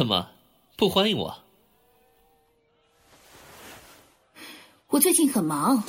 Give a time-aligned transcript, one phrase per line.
[0.00, 0.30] 怎么
[0.78, 1.44] 不欢迎我？
[4.86, 5.84] 我最近很忙，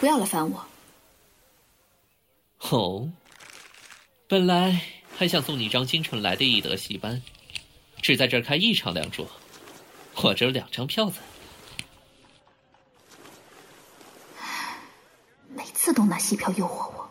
[0.00, 0.66] 不要来烦我。
[2.58, 3.10] 哦，
[4.28, 4.82] 本来
[5.16, 7.22] 还想送你一张京城来的易德戏班，
[8.02, 9.26] 只在这儿开一场两桌，
[10.16, 11.18] 我只有两张票子。
[15.48, 17.10] 每次都拿戏票诱惑我，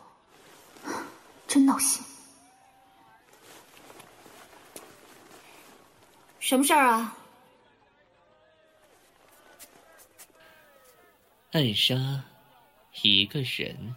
[1.48, 2.04] 真闹心。
[6.48, 7.18] 什么事儿啊？
[11.52, 12.24] 暗杀
[13.02, 13.96] 一个人。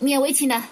[0.00, 0.62] 勉为其难。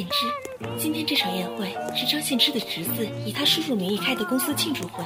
[0.00, 0.26] 献之，
[0.78, 5.04] 今天这场宴会是张献之的侄子以他叔叔名义开的公司庆祝会。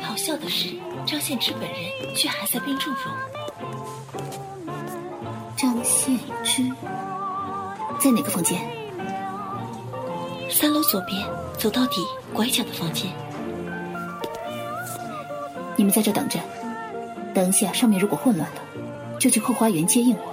[0.00, 0.68] 好笑的是，
[1.04, 3.10] 张献之本人却还在病重中。
[5.56, 6.62] 张献之
[7.98, 8.60] 在哪个房间？
[10.48, 11.26] 三楼左边，
[11.58, 12.00] 走到底
[12.32, 13.10] 拐角的房间。
[15.74, 16.38] 你们在这等着，
[17.34, 18.60] 等一下上面如果混乱了，
[19.18, 20.29] 就去后花园接应我。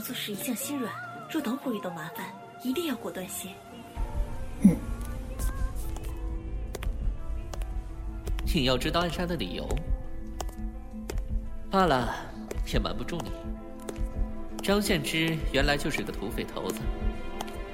[0.00, 0.92] 做事一向心软，
[1.30, 2.26] 若等会遇到麻烦，
[2.62, 3.48] 一定要果断些。
[4.62, 4.76] 嗯。
[8.54, 9.68] 你要知道暗杀的理由，
[11.70, 12.14] 罢了，
[12.72, 13.30] 也瞒不住你。
[14.62, 16.80] 张献之原来就是个土匪头子，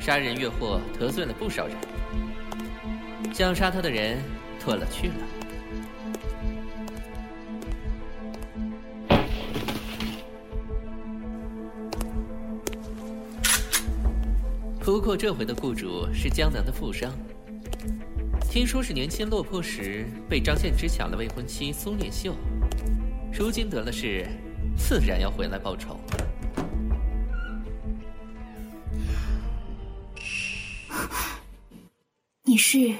[0.00, 1.76] 杀人越货，得罪了不少人。
[3.32, 4.18] 想杀他的人
[4.64, 5.41] 多了去了。
[14.84, 17.08] 不过这回的雇主是江南的富商，
[18.50, 22.34] 听说是年轻落魄时被张献之抢了未婚妻苏念秀，
[23.32, 24.26] 如今得了势，
[24.76, 25.96] 自然要回来报仇。
[32.42, 32.92] 你是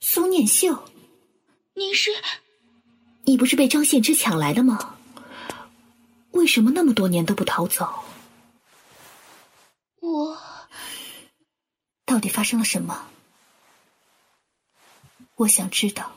[0.00, 0.76] 苏念秀？
[1.74, 2.10] 你是？
[3.26, 4.96] 你不是被张献之抢来的吗？
[6.32, 7.88] 为什么那么多年都不逃走？
[10.02, 10.36] 我
[12.20, 13.06] 到底发生了什么？
[15.36, 16.12] 我想知道。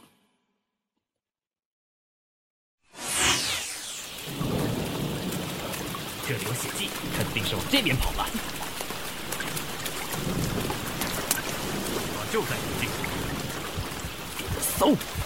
[6.27, 8.27] 这里有血迹，肯定是往这边跑了。
[12.33, 12.89] 就在附近，
[14.59, 15.22] 搜。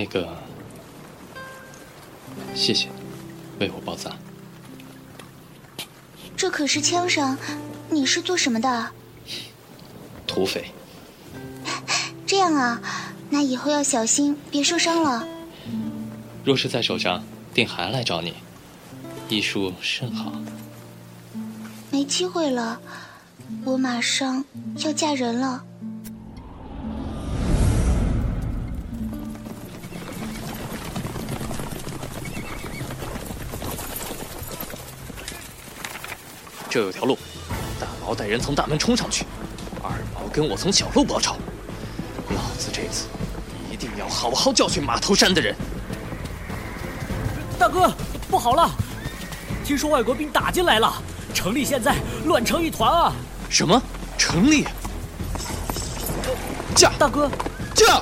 [0.00, 0.34] 那个，
[2.54, 2.88] 谢谢，
[3.58, 4.10] 为我包扎。
[6.34, 7.36] 这可是枪伤，
[7.90, 8.90] 你是做什么的？
[10.26, 10.72] 土匪。
[12.26, 12.80] 这样啊，
[13.28, 15.28] 那以后要小心，别受伤了。
[16.46, 17.22] 若是在手上，
[17.52, 18.32] 定还来找你。
[19.28, 20.32] 医术甚好。
[21.90, 22.80] 没机会了，
[23.66, 24.42] 我马上
[24.78, 25.62] 要嫁人了。
[36.70, 37.18] 这有条路，
[37.80, 39.26] 大毛带人从大门冲上去，
[39.82, 41.36] 二毛跟我从小路包抄。
[42.28, 43.08] 老子这次
[43.72, 45.52] 一定要好好教训马头山的人。
[47.58, 47.92] 大哥，
[48.30, 48.70] 不好了！
[49.64, 50.94] 听说外国兵打进来了，
[51.34, 53.12] 城里现在乱成一团啊！
[53.48, 53.82] 什么？
[54.16, 54.64] 城里？
[56.76, 56.92] 驾！
[56.96, 57.28] 大哥，
[57.74, 58.00] 驾！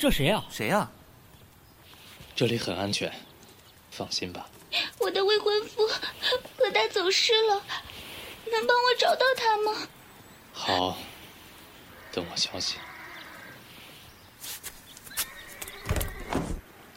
[0.00, 0.42] 这谁呀？
[0.50, 0.90] 谁呀？
[2.34, 3.12] 这里很安全，
[3.90, 4.48] 放心吧。
[4.96, 7.62] 我的未婚夫和他走失了，
[8.50, 9.88] 能帮我找到他吗？
[10.54, 10.96] 好，
[12.12, 12.78] 等我消息。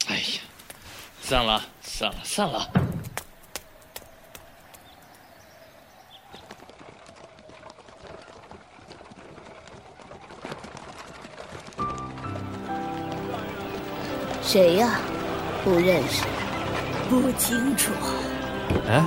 [0.06, 0.40] 哎呀，
[1.20, 2.83] 散了，散了，散了。
[14.54, 15.00] 谁呀？
[15.64, 16.22] 不认识，
[17.10, 17.90] 不清楚。
[18.86, 19.04] 哎，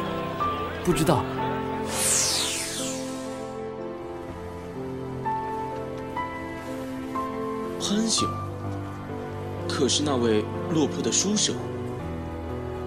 [0.83, 1.23] 不知道。
[7.79, 8.27] 潘兄，
[9.69, 11.55] 可是那位落魄的书生。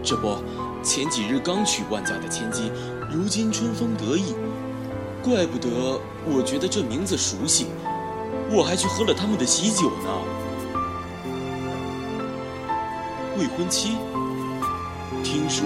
[0.02, 0.36] 这不，
[0.82, 2.70] 前几日刚娶万家的千金，
[3.10, 4.34] 如今春风得意，
[5.22, 7.68] 怪不得我觉得这名字熟悉，
[8.50, 10.29] 我还去喝了他们的喜酒呢。
[13.40, 13.96] 未婚妻？
[15.24, 15.64] 听说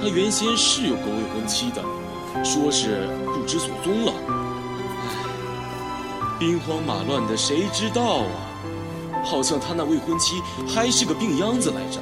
[0.00, 1.82] 他原先是有个未婚妻的，
[2.44, 4.12] 说是不知所踪了。
[6.38, 8.30] 兵荒马乱的，谁知道啊？
[9.24, 12.00] 好像他那未婚妻还是个病秧子来着。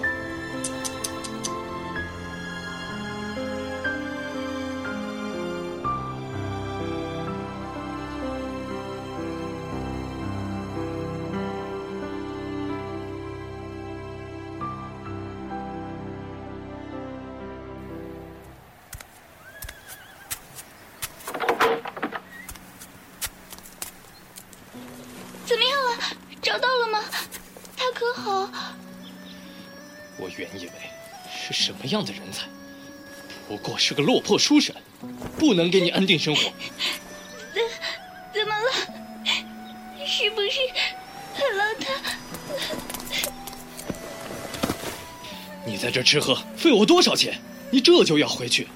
[30.16, 30.72] 我原以为
[31.30, 32.46] 是什么样的人才，
[33.48, 34.74] 不过是个落魄书生，
[35.38, 36.42] 不能给你安定生活。
[37.52, 37.62] 怎
[38.32, 38.70] 怎么了？
[40.06, 40.58] 是不是？
[45.66, 47.40] 你在这吃喝费我多少钱？
[47.70, 48.68] 你这就要回去？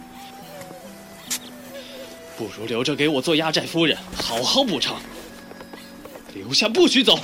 [2.37, 5.01] 不如留着给我做压寨夫人，好好补偿。
[6.35, 7.19] 留下，不许走！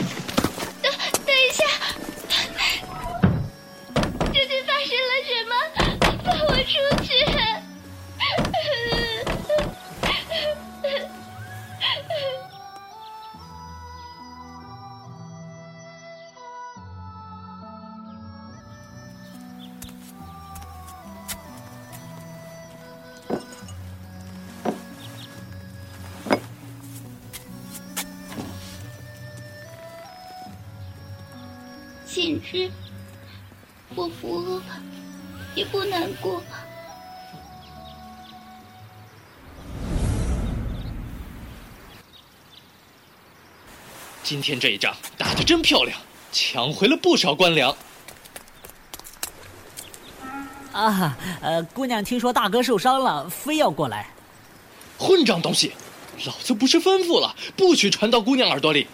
[32.24, 32.70] 简直，
[33.94, 34.62] 我扶额
[35.54, 36.42] 也不难过。
[44.22, 46.00] 今天这一仗打得真漂亮，
[46.32, 47.76] 抢回了不少官粮。
[50.72, 54.08] 啊，呃，姑娘听说大哥受伤了，非要过来。
[54.96, 55.74] 混账东西！
[56.24, 58.86] 老子不是吩咐了，不许传到姑娘耳朵里。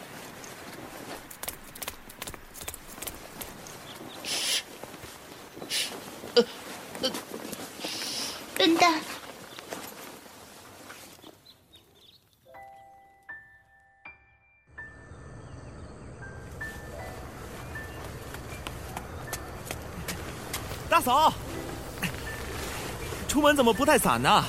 [23.60, 24.42] 怎么不带伞呢？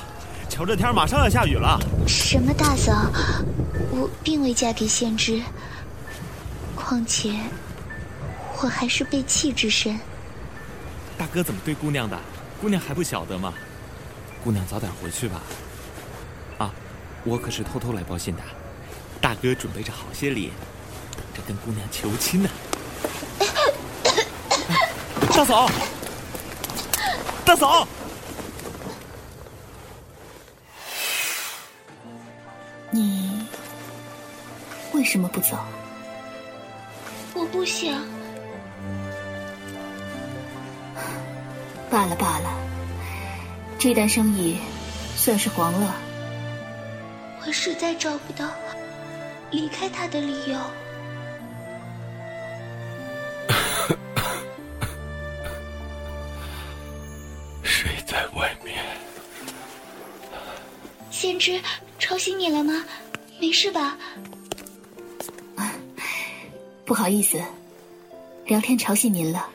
[0.48, 1.78] 瞧这天马上要下雨了。
[2.08, 3.12] 什么大嫂？
[3.90, 5.42] 我并未嫁给先知。
[6.74, 7.34] 况且，
[8.62, 10.00] 我还是被弃之身。
[11.18, 12.18] 大哥怎么对姑娘的？
[12.58, 13.52] 姑娘还不晓得吗？
[14.42, 15.42] 姑娘早点回去吧。
[16.56, 16.70] 啊，
[17.22, 18.40] 我可是偷偷来报信的。
[19.20, 20.52] 大哥准备着好些礼，
[21.14, 22.48] 等着跟姑娘求亲呢。
[25.36, 25.70] 大嫂，
[27.44, 27.86] 大嫂，
[32.94, 33.46] 你
[34.92, 35.56] 为什么不走？
[37.34, 38.04] 我不想。
[41.90, 42.54] 罢了罢了，
[43.78, 44.58] 这单生意
[45.16, 45.96] 算是黄了。
[47.46, 48.50] 我实在找不到
[49.50, 50.58] 离开他的理由。
[57.64, 58.84] 谁在外面？
[61.10, 61.58] 先知
[62.02, 62.84] 吵醒你了吗？
[63.40, 63.96] 没事吧？
[66.84, 67.40] 不好意思，
[68.44, 69.48] 聊天吵醒您了。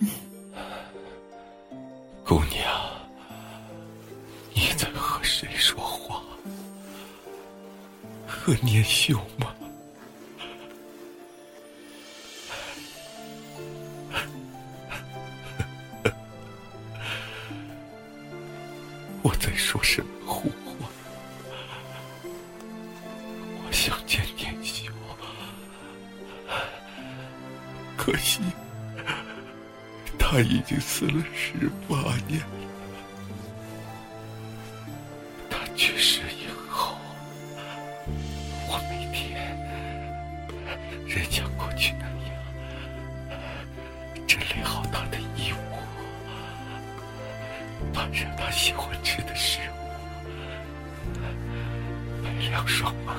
[2.24, 2.64] 姑娘。
[4.54, 6.22] 你在和谁说话？
[8.26, 9.54] 和年秀吗？
[19.22, 20.42] 我在说什么话？
[23.88, 24.92] 想见年秀，
[27.96, 28.42] 可惜
[30.18, 32.46] 他已经死了十八年了。
[35.48, 36.98] 他去世以后，
[38.68, 39.56] 我每天
[41.06, 42.12] 仍像过去那样
[44.26, 45.56] 整理好他的衣物。
[47.94, 51.16] 端上他喜欢吃的食物，
[52.22, 53.16] 陪凉爽碗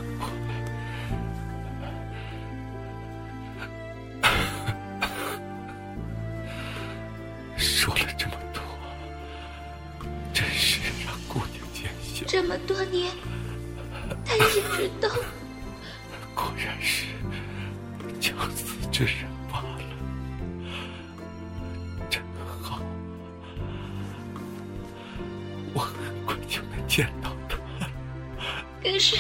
[28.82, 29.18] 可是，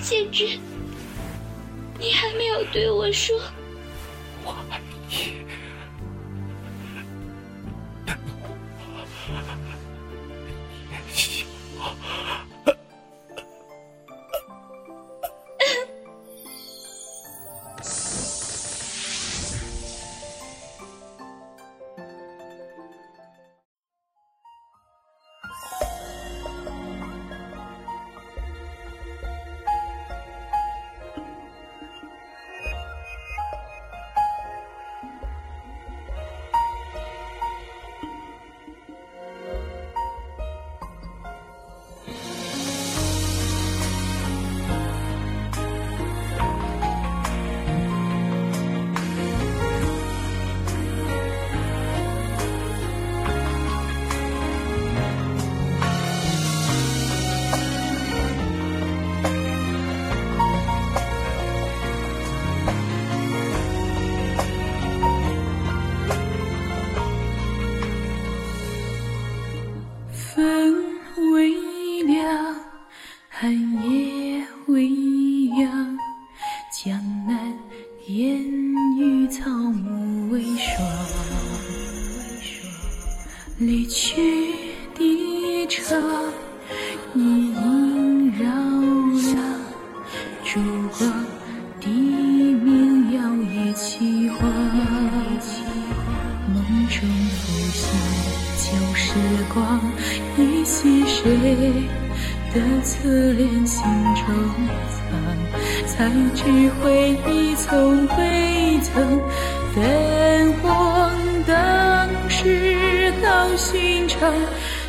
[0.00, 0.58] 建之，
[1.98, 3.40] 你还没有对我说。
[4.44, 4.54] 我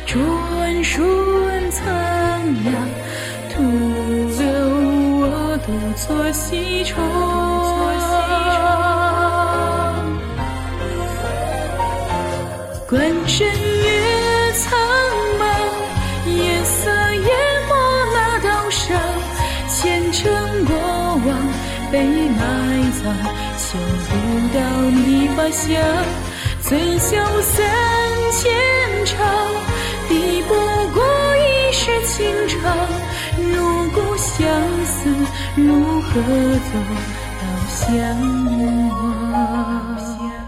[0.06, 1.84] 转瞬苍
[2.64, 2.72] 凉，
[3.50, 4.44] 徒留
[5.20, 5.24] 我
[5.66, 6.94] 独坐西窗。
[12.88, 14.78] 关山月苍
[15.40, 15.42] 茫，
[16.30, 17.28] 夜色淹
[17.68, 17.70] 没
[18.14, 18.84] 那道上，
[19.68, 20.22] 前尘
[20.64, 21.28] 过往
[21.90, 22.40] 被埋
[22.92, 23.04] 葬，
[23.58, 23.66] 嗅
[24.06, 24.10] 不
[24.56, 24.58] 到
[24.90, 25.66] 你发香。
[26.62, 27.54] 醉笑三
[28.32, 28.50] 千
[29.06, 29.16] 长，
[30.08, 30.54] 抵不
[30.92, 31.02] 过
[31.38, 32.14] 一世情
[32.48, 32.76] 长。
[33.38, 34.46] 如故相
[34.84, 35.08] 思，
[35.54, 36.72] 如何走
[37.40, 37.86] 到相
[39.32, 40.45] 忘？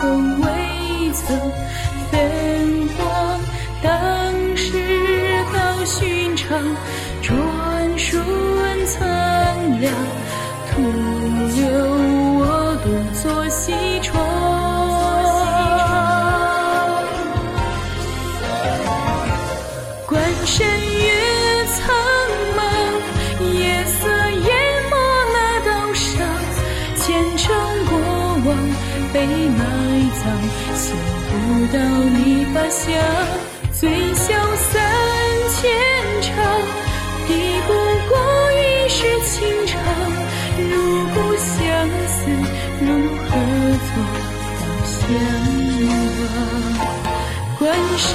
[0.00, 0.46] 风未
[1.12, 1.36] 曾
[2.10, 3.40] 分光。
[3.82, 4.72] 当时
[5.52, 6.58] 道寻常，
[7.22, 8.24] 转瞬
[8.86, 9.06] 苍
[9.80, 9.92] 凉，
[10.70, 10.82] 徒
[11.56, 11.95] 留
[31.72, 32.84] 到你发香。
[33.72, 34.72] 醉笑三
[35.52, 35.62] 千
[36.22, 36.32] 场，
[37.26, 37.30] 抵
[37.66, 37.68] 不
[38.08, 38.12] 过
[38.52, 39.34] 一世情
[39.66, 39.74] 长。
[40.58, 40.72] 如
[41.14, 41.44] 故相
[42.06, 42.18] 思，
[42.80, 42.86] 如
[43.26, 43.30] 何
[43.84, 43.88] 做
[44.60, 44.94] 到相
[46.26, 46.34] 忘？
[47.58, 47.60] 关
[47.98, 48.06] 山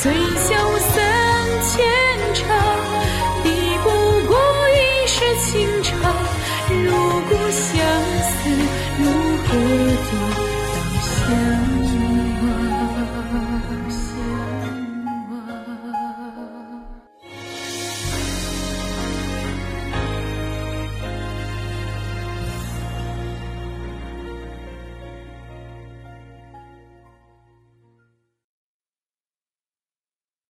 [0.00, 2.07] 醉笑三千